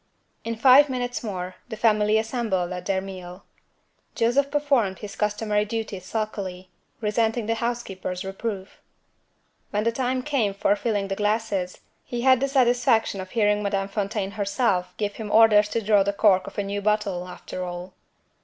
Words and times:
In 0.43 0.55
five 0.55 0.89
minutes 0.89 1.23
more, 1.23 1.57
the 1.69 1.77
family 1.77 2.17
assembled 2.17 2.71
at 2.71 2.87
their 2.87 3.01
meal. 3.01 3.43
Joseph 4.15 4.49
performed 4.49 4.97
his 4.97 5.15
customary 5.15 5.63
duties 5.63 6.05
sulkily, 6.05 6.69
resenting 7.01 7.45
the 7.45 7.53
housekeeper's 7.53 8.25
reproof. 8.25 8.81
When 9.69 9.83
the 9.83 9.91
time 9.91 10.23
came 10.23 10.55
for 10.55 10.75
filling 10.75 11.07
the 11.09 11.15
glasses, 11.15 11.81
he 12.03 12.21
had 12.21 12.39
the 12.39 12.47
satisfaction 12.47 13.21
of 13.21 13.29
hearing 13.29 13.61
Madame 13.61 13.89
Fontaine 13.89 14.31
herself 14.31 14.91
give 14.97 15.17
him 15.17 15.29
orders 15.29 15.69
to 15.69 15.83
draw 15.83 16.01
the 16.01 16.13
cork 16.13 16.47
of 16.47 16.57
a 16.57 16.63
new 16.63 16.81
bottle, 16.81 17.27
after 17.27 17.63
all. 17.63 17.93